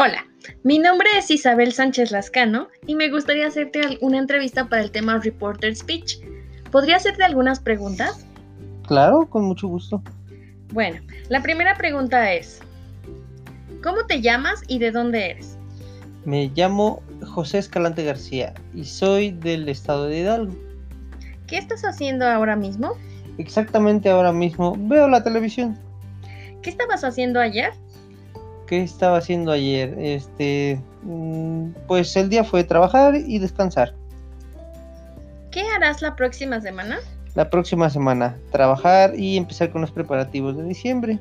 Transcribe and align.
Hola, 0.00 0.24
mi 0.62 0.78
nombre 0.78 1.08
es 1.18 1.28
Isabel 1.28 1.72
Sánchez 1.72 2.12
Lascano 2.12 2.68
y 2.86 2.94
me 2.94 3.10
gustaría 3.10 3.48
hacerte 3.48 3.98
una 4.00 4.18
entrevista 4.18 4.68
para 4.68 4.80
el 4.80 4.92
tema 4.92 5.18
Reporter 5.18 5.74
Speech. 5.74 6.20
¿Podría 6.70 6.98
hacerte 6.98 7.24
algunas 7.24 7.58
preguntas? 7.58 8.24
Claro, 8.86 9.28
con 9.28 9.42
mucho 9.42 9.66
gusto. 9.66 10.00
Bueno, 10.72 11.00
la 11.30 11.42
primera 11.42 11.74
pregunta 11.74 12.32
es, 12.32 12.60
¿cómo 13.82 14.06
te 14.06 14.20
llamas 14.20 14.62
y 14.68 14.78
de 14.78 14.92
dónde 14.92 15.32
eres? 15.32 15.58
Me 16.24 16.52
llamo 16.54 17.02
José 17.26 17.58
Escalante 17.58 18.04
García 18.04 18.54
y 18.76 18.84
soy 18.84 19.32
del 19.32 19.68
estado 19.68 20.06
de 20.06 20.20
Hidalgo. 20.20 20.54
¿Qué 21.48 21.58
estás 21.58 21.84
haciendo 21.84 22.24
ahora 22.24 22.54
mismo? 22.54 22.92
Exactamente 23.36 24.08
ahora 24.08 24.32
mismo 24.32 24.76
veo 24.78 25.08
la 25.08 25.24
televisión. 25.24 25.76
¿Qué 26.62 26.70
estabas 26.70 27.02
haciendo 27.02 27.40
ayer? 27.40 27.72
¿Qué 28.68 28.82
estaba 28.82 29.16
haciendo 29.16 29.50
ayer? 29.50 29.94
Este, 29.98 30.78
mm, 31.02 31.70
pues 31.86 32.14
el 32.16 32.28
día 32.28 32.44
fue 32.44 32.64
trabajar 32.64 33.14
y 33.16 33.38
descansar. 33.38 33.94
¿Qué 35.50 35.62
harás 35.74 36.02
la 36.02 36.14
próxima 36.14 36.60
semana? 36.60 36.98
La 37.34 37.48
próxima 37.48 37.88
semana, 37.88 38.36
trabajar 38.52 39.18
y 39.18 39.38
empezar 39.38 39.70
con 39.70 39.80
los 39.80 39.90
preparativos 39.90 40.54
de 40.54 40.64
diciembre. 40.64 41.18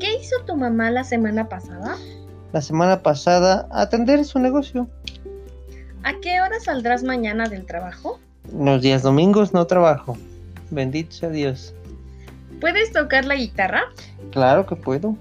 ¿Qué 0.00 0.16
hizo 0.16 0.36
tu 0.46 0.56
mamá 0.56 0.90
la 0.90 1.04
semana 1.04 1.50
pasada? 1.50 1.98
La 2.52 2.62
semana 2.62 3.02
pasada, 3.02 3.68
atender 3.70 4.24
su 4.24 4.38
negocio. 4.38 4.88
¿A 6.02 6.14
qué 6.22 6.40
hora 6.40 6.58
saldrás 6.60 7.02
mañana 7.02 7.46
del 7.46 7.66
trabajo? 7.66 8.18
Los 8.58 8.80
días 8.80 9.02
domingos 9.02 9.52
no 9.52 9.66
trabajo. 9.66 10.16
Bendito 10.70 11.12
sea 11.12 11.28
Dios. 11.28 11.74
¿Puedes 12.60 12.90
tocar 12.92 13.26
la 13.26 13.34
guitarra? 13.34 13.82
Claro 14.30 14.64
que 14.64 14.76
puedo. 14.76 15.16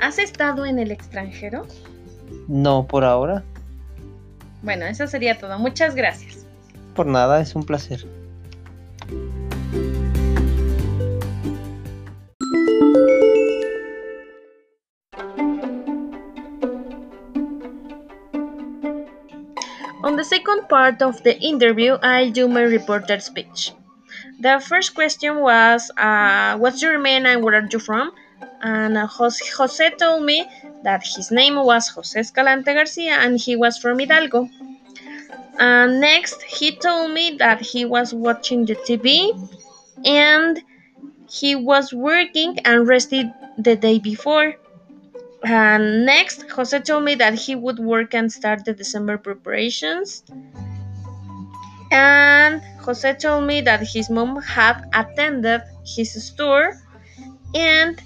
¿Has 0.00 0.18
estado 0.18 0.66
en 0.66 0.78
el 0.78 0.90
extranjero? 0.90 1.66
No, 2.48 2.86
por 2.86 3.04
ahora. 3.04 3.42
Bueno, 4.62 4.84
eso 4.86 5.06
sería 5.06 5.38
todo. 5.38 5.58
Muchas 5.58 5.94
gracias. 5.94 6.46
Por 6.94 7.06
nada, 7.06 7.40
es 7.40 7.54
un 7.54 7.64
placer. 7.64 8.06
On 20.02 20.16
the 20.16 20.24
second 20.24 20.68
part 20.68 21.02
of 21.02 21.22
the 21.22 21.36
interview, 21.40 21.98
I'll 22.02 22.30
do 22.30 22.48
my 22.48 22.62
reporter 22.62 23.18
speech. 23.18 23.72
The 24.40 24.60
first 24.60 24.94
question 24.94 25.40
was, 25.40 25.90
uh, 25.96 26.56
What's 26.58 26.80
your 26.80 26.98
name 26.98 27.26
and 27.26 27.42
where 27.42 27.54
are 27.56 27.68
you 27.70 27.78
from? 27.78 28.12
And 28.62 28.96
uh, 28.96 29.06
Jose 29.06 29.90
told 29.98 30.24
me 30.24 30.46
that 30.82 31.02
his 31.04 31.30
name 31.30 31.56
was 31.56 31.88
Jose 31.88 32.18
Escalante 32.18 32.72
Garcia 32.74 33.12
and 33.14 33.38
he 33.40 33.56
was 33.56 33.78
from 33.78 33.98
Hidalgo. 33.98 34.48
And 35.58 36.00
next, 36.00 36.42
he 36.42 36.76
told 36.76 37.12
me 37.12 37.36
that 37.38 37.60
he 37.60 37.84
was 37.84 38.12
watching 38.14 38.64
the 38.66 38.74
TV 38.74 39.32
and 40.04 40.62
he 41.28 41.54
was 41.56 41.92
working 41.92 42.58
and 42.64 42.86
rested 42.88 43.26
the 43.58 43.76
day 43.76 43.98
before. 43.98 44.54
And 45.44 46.06
next, 46.06 46.42
Jose 46.50 46.80
told 46.80 47.04
me 47.04 47.14
that 47.16 47.34
he 47.34 47.54
would 47.56 47.78
work 47.78 48.14
and 48.14 48.32
start 48.32 48.64
the 48.64 48.74
December 48.74 49.18
preparations. 49.18 50.24
And 51.90 52.62
Jose 52.80 53.14
told 53.14 53.44
me 53.44 53.60
that 53.62 53.80
his 53.82 54.08
mom 54.10 54.40
had 54.42 54.84
attended 54.94 55.62
his 55.84 56.12
store 56.26 56.72
and 57.54 58.00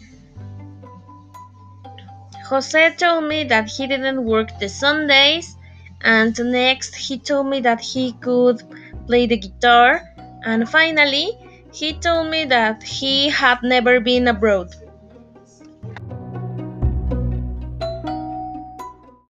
Jose 2.50 2.94
told 2.96 3.28
me 3.28 3.44
that 3.44 3.68
he 3.70 3.86
didn't 3.86 4.24
work 4.24 4.58
the 4.58 4.68
Sundays, 4.68 5.56
and 6.02 6.36
next 6.50 6.96
he 6.96 7.16
told 7.16 7.46
me 7.46 7.60
that 7.60 7.80
he 7.80 8.12
could 8.14 8.60
play 9.06 9.26
the 9.26 9.36
guitar, 9.36 10.02
and 10.44 10.68
finally 10.68 11.28
he 11.72 11.92
told 11.92 12.28
me 12.28 12.44
that 12.46 12.82
he 12.82 13.28
had 13.30 13.62
never 13.62 14.00
been 14.00 14.26
abroad. 14.26 14.74